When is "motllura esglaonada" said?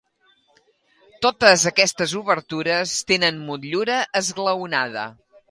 3.51-5.07